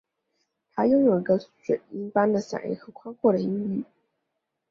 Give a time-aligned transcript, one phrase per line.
[0.73, 3.83] 她拥有一个水晶般的嗓音和宽阔的音域。